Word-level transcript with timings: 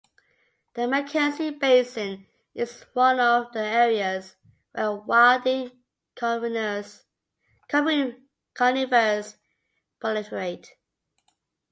The 0.73 0.87
MacKenzie 0.87 1.51
Basin 1.59 2.25
is 2.55 2.85
one 2.93 3.19
of 3.19 3.53
the 3.53 3.59
areas 3.59 4.35
where 4.71 4.93
wilding 4.95 5.73
conifers 6.15 7.03
proliferate. 7.69 10.67